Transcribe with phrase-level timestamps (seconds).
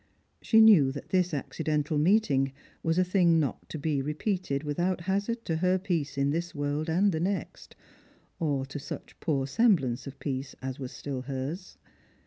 [0.41, 5.45] She knew that this accidental meeting was a thing not to be repeated without hazard
[5.45, 7.75] to her peace in this world and the next,
[8.39, 11.77] or to such poor semblance of peace as was still hers.